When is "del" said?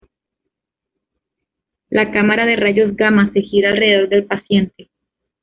4.09-4.25